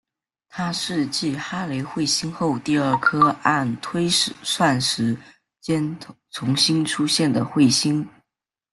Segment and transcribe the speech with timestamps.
[0.49, 5.15] 它是继哈雷彗星后第二颗按推算时
[5.59, 5.95] 间
[6.31, 8.09] 重新出现的彗星。